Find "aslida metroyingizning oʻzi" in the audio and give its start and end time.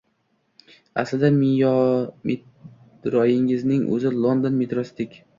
1.01-4.13